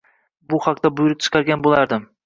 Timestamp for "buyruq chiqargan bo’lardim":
1.03-2.15